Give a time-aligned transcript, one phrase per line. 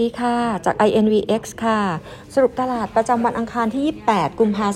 [0.00, 1.80] ดีค่ะ จาก INVX ค่ะ
[2.34, 4.66] สรุปตลาดประจำวันอังคารที่ 28 กุมภา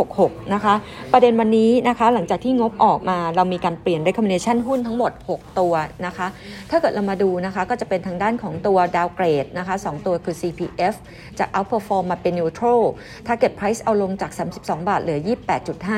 [0.00, 0.74] 2566 นะคะ
[1.12, 5.72] ประเด็นวันนี้นะคะ หลังจากที่งบออกมาเรามีการเปลี่ยน recommendation หุ้นทั้งหมด 6 ตัว
[6.06, 6.26] นะคะ
[6.70, 10.94] ถ้าเกิดเรามาดูนะคะ ก็จะเป็นทางด้านของตัว downgrade นะคะ 2 ตัวคือ CPF
[11.38, 12.82] จาก outperform มาเป็น neutral
[13.26, 15.20] target price เอาลงจาก 32 บาทเหลือ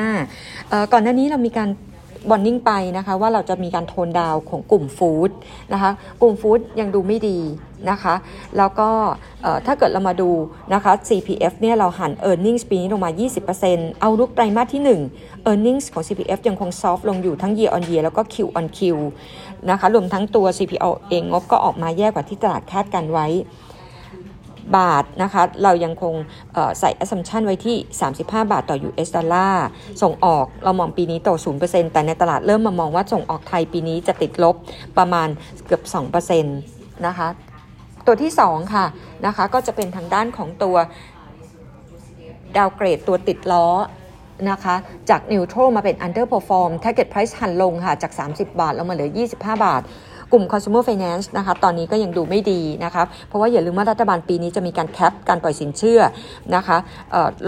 [0.07, 1.69] 28.5 ก่อนหน้านี้เรามีการ
[2.29, 5.29] บอนนิ่งไปนะคะว่าเราจะมีการโทนดาวของกลุ่มฟู้ด
[5.73, 7.39] นะคะกลุ่มฟู้ดยังดูไม่ดี
[7.89, 8.15] นะคะ
[8.57, 8.89] แล้วก็
[9.65, 10.29] ถ้าเกิดเรามาดู
[10.73, 13.11] นะคะ CPF เนี่ยเราหัน e a r n i n g ปีนี้ลงมา
[13.55, 18.03] 20%เอาลุกไตรมาสที่ 1 e a r n i n g ของ CPF ยังคงซอฟลงอยู่ทั้ง year on year
[18.05, 18.79] แล้วก็ Q on Q
[19.69, 23.27] นะคะรวมทั้งตัว CPO เองงบก็ออกมาแย่กว่าที่ตลาดคาดการไว้
[24.77, 26.13] บาทนะคะเรายังคง
[26.79, 27.77] ใส่ assumption ไว้ที่
[28.15, 29.65] 35 บาทต่อ US ดอลลาร์
[30.01, 31.29] ส่งออกเรามองปีนี้โต
[31.61, 34.55] 0%แต่ในตลาดเริ่มมามองว่าส่งออกไทยปีนี้จะติดลบ
[34.97, 35.27] ประมาณ
[35.65, 35.83] เกือบ
[36.29, 37.27] 2%นะคะ
[38.05, 38.85] ตัวที่ 2 ค่ะ
[39.25, 40.75] นะคะก็จะเป็นทางด้านของตัว
[42.57, 43.67] ดาวเกรดตัวติดล้อ
[44.49, 44.75] นะคะ
[45.09, 49.81] จากนิวโตรมาเป็น underperform target price หันลงค่ะจาก 30 บาทลงมาเหลือ 25 บาท
[50.31, 56.01] กลุ่ม consumer finance นะคะตอนนี้ก็ยังดูไม่ดีนะคะเพราะว่าอย่าลืมว่ารัฐบาลปีนี้จะมีการแคปการปล่อยสินเชื่อ
[56.55, 56.77] นะคะ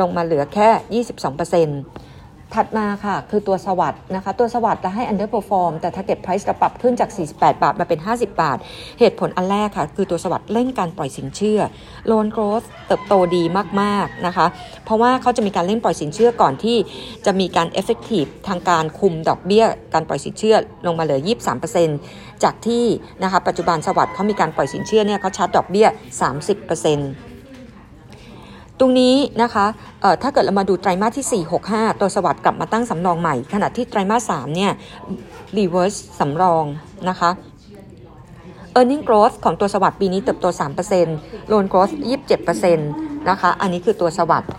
[0.02, 2.13] ลงมาเหลือแค่ 22%
[2.56, 8.58] ถัดมาค่ะ คือตัวสวัสด์นะคะ ตัวสวัสด์จะให้ underperform แต่ target price จะปรับขึ้นจาก 48 บาท มาเป็น 50 บาท
[9.00, 11.60] เหตุผลอันแรกค่ะ คือตัวสวัสด์เร่งการปล่อยสินเชื่อ
[12.12, 13.44] loan growth เติบโตดี
[13.82, 14.46] มาก ๆ นะคะ
[14.86, 16.78] เพราะว่าเขาจะมีการเร่งปล่อยสินเชื่อก่อนที่
[17.26, 20.56] จะมีการ effective ทางการคุมดอกเบี้ย การปล่อยสินเชื่อ
[20.88, 21.22] ลงมาเหลือ
[21.82, 22.86] 23%จากที่
[23.24, 25.88] นะคะปัจจุบันสวัสด์เขามีการปล่อยสินเชื่อเนี่ยเขาชาร์จดอกเบี้ย
[26.64, 27.33] 30%
[28.84, 29.66] ตรงนี้นะคะ
[30.22, 34.72] ถ้าเกิดเรามาดูไตรมาสที่ 4 6 5 ตัว SAWAD กลับมาตั้งสำรองใหม่ ขณะที่ไตรมาส3เนี่ย
[35.58, 36.66] reverse สำรอง
[37.10, 37.30] นะคะ
[38.80, 40.46] e a r n i n g growth ของตัวสวัสด์ปีนี้เติบโต
[41.00, 41.94] 3% loan growth
[42.60, 42.76] 27%
[43.30, 44.52] นะคะ อันนี้คือตัว SAWAD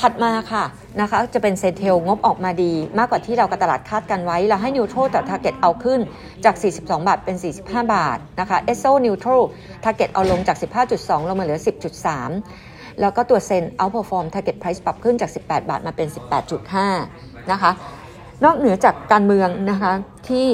[0.00, 0.64] ถัดมาค่ะ
[1.00, 6.00] นะคะจะเป็น CENTEL งบออกมาดีมากกว่าที่เรากับตลาดคาดกันไว้ เราให้ neutral แต่ target เอาขึ้น
[6.44, 9.30] จาก 42 บาทเป็น 45 บาทนะคะเอสโซ neutral
[9.84, 10.56] target เอาลงจาก
[10.92, 12.65] 15.2 ลงมาเหลือ 10.3
[13.00, 16.08] แล้วก็ตัว ZEN outperform target price ปรับขึ้นจาก 18 บาทมาเป็น
[16.80, 17.70] 18.5 นะคะ
[18.44, 19.92] นอกเหนือจากการเมืองนะคะ
[20.28, 20.48] ที่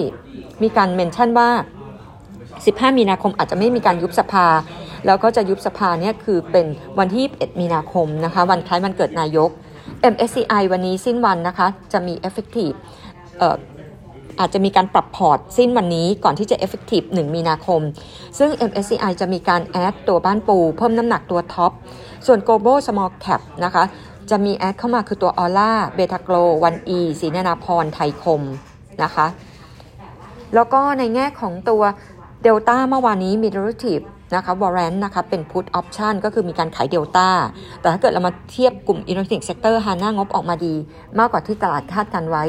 [0.62, 1.50] มีการ mention ว่า
[2.24, 4.46] 15 มีนาคมอาจจะไม่มีการยุบสภา
[5.06, 6.66] แล้วก็จะยุบสภาเนี่ยคือเป็น
[6.98, 9.50] วันที่ 21 มีนาคมนะคะ วันคล้ายวันเกิดนายก
[10.12, 12.76] MSCI วันนี้สิ้นวันนะคะ จะมี effective
[14.40, 17.80] อาจจะมีการปรับพอร์ตสิ้นวันนี้ก่อนที่จะ effective 1 มีนาคม
[18.38, 21.72] ซึ่ง MSCI จะมีการ add ตัวบ้านปู เพิ่มน้ำหนักตัวท็อป
[22.26, 23.84] ส่วน global small cap นะคะ
[24.30, 26.34] จะมี add เข้ามาคือตัวออร่าเบทาโกร
[26.64, 28.42] ONEE ศรีนานาพรไทยคม
[29.02, 29.26] นะคะ
[30.54, 31.82] แล้วก็ในแง่ของตัว
[32.42, 34.04] เดลต้าเมื่อวานนี้มี derivative
[34.34, 37.28] นะคะ warrant นะคะเป็น put option ก็คือมีการขายเดลต้า
[37.80, 40.74] แต่ถ้าเกิดเรามาเทียบกลุ่ม electronic sector HANA งบออกมาดี
[41.18, 42.44] มากกว่าที่ตลาดคาดกันไว้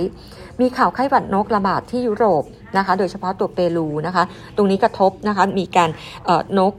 [0.62, 2.44] มีข่าวไข้หวัดนกระบาดที่ยุโรป
[2.78, 4.24] นะคะ โดยเฉพาะตัวเปรูนะคะ
[4.56, 5.90] ตรงนี้กระทบนะคะ มีการ
[6.58, 6.74] นก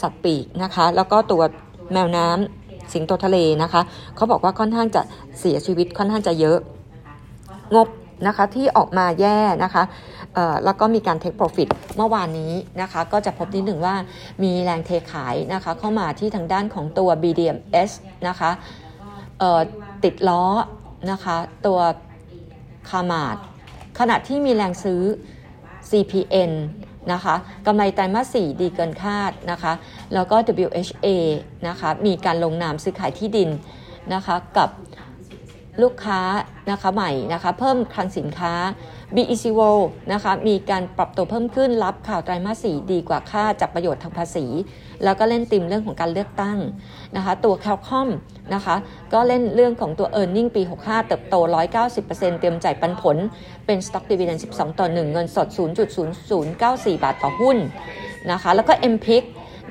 [0.00, 1.42] สัตว์ปีกนะคะ แล้วก็ตัว
[1.92, 3.80] แมวน้ำสิงโตทะเลนะคะ
[4.16, 5.02] เขาบอกว่าค่อนข้างจะ
[5.40, 6.58] เสียชีวิตค่อนข้างจะเยอะ
[7.74, 7.88] งบ
[8.26, 9.82] นะคะที่ออกมาแย่นะคะ
[10.64, 12.52] แล้วก็มีการเทคโปรฟิตเมื่อวานนี้
[12.82, 13.94] นะคะก็จะพบนิดหนึ่งว่า
[14.42, 17.92] มีแรงเทขายนะคะเข้ามาที่ทางด้านของตัว BDMs
[18.28, 18.50] นะคะ
[20.04, 20.44] ติดล้อ
[21.10, 21.36] นะคะ
[21.66, 21.78] ตัว
[22.88, 23.36] คามาด
[23.98, 25.02] ขณะที่มีแรงซื้อ
[25.90, 26.52] CPN
[27.12, 27.34] นะคะ
[27.66, 29.72] กำไรไตรมาส4ดีเกินคาดนะคะ
[30.14, 30.36] แล้วก็
[30.66, 31.06] WHA
[31.68, 33.50] นะคะมีการลงนามซื้อขายที่ดิน
[34.14, 34.68] นะคะกับ
[35.82, 36.20] ลูกค้า
[36.70, 38.52] นะคะใหม่นะคะเพิ่มคลังสินค้า
[39.14, 44.46] BEC World นะคะมีการปรับตัวเพิ่มขึ้นรับข่าวไตรมาสสีดีกว่าค่าจับประโยชน์ทางภาษี
[45.04, 46.58] แล้วก็เล่นติมเรื่องของการเลือกตั้ง
[47.16, 48.08] นะคะตัว c a l c o m
[48.54, 48.76] นะคะ
[49.12, 51.34] ก็เล่นเรื่องของตัว e a r n i n g ปี 65 เติบโต
[51.86, 53.16] 190%เตรียมจ่ายปันผล
[53.66, 55.48] เป็น Stock Dividend 12 ต่อ 1 เงินสด
[56.26, 57.56] 0.0094 บาทต่อหุ้น
[58.30, 59.24] นะคะแล้วก็ MPIC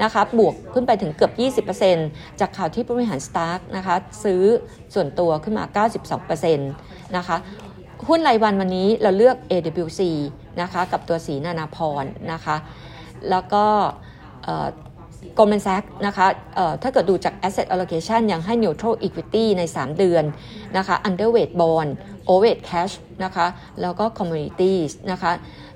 [0.03, 1.29] นะคะบวกขึ้นไปถึงเกือ
[1.63, 4.41] บ 20%จากข่าวที่ผู้บริหารสตาร์กนะคะซื้อ
[4.93, 5.85] ส่วนตัวขึ้นมา
[6.15, 7.37] 92%นะคะ
[8.05, 10.01] หุ้นรายวันวันนี้เราเลือก AWC
[10.61, 12.55] นะคะกับตัวสีนานาพรนะคะ
[13.29, 13.65] แล้วก็
[15.37, 16.27] Goldman Sachs นะคะ
[16.81, 20.23] ถ้าเกิดดูจาก asset allocation ยังให้ neutral equity ใน 3 เดือน
[20.77, 21.89] นะคะ underweight bond
[22.29, 23.47] overweight cash นะคะ
[23.81, 25.31] แล้วก็ commodities นะคะ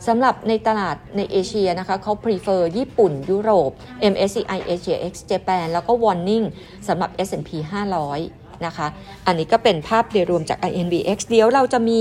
[0.08, 3.72] สำหรับในตลาดในเอเชียนะคะเขา prefer ญี่ปุ่น ยุโรป
[4.14, 6.46] MSCI Asia X Japan แล้วก็ warning
[6.88, 8.88] สำหรับ S&P 500 นะคะ
[9.28, 12.00] อันนี้ก็เป็นภาพโดยรวมจาก INBX เดี๋ยวเราจะมี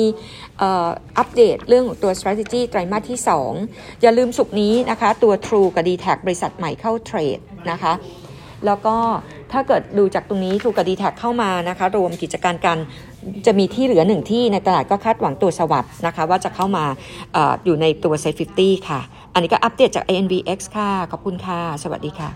[1.19, 3.19] อัปเดตเรื่องของตัว strategy ไตรมาสที่
[3.61, 7.39] 2 อย่าลืมสุกนี้นะคะ ตัว True กับ d t แทบริษัทใหม่เข้าเทรด
[7.71, 7.93] นะคะ
[8.67, 8.97] แล้วก็
[9.53, 12.79] ถ้าเกิดดูจากตรงนี้ถูกกับดีแท็เข้ามานะคะ รวมกิจการกัน
[13.47, 16.85] จะมีที่เหลือหนึ่งที่ในตลาดก็คาดหวังตัวสวัสด์นะคะ ว่าจะเข้ามา
[17.37, 19.01] ออยู่ในตัว Safe 50ค่ะ
[19.35, 22.29] อันนี้ก็อัปเดตจาก ANVX ค่ะ ขอบคุณค่ะ สวัสดีค่ะ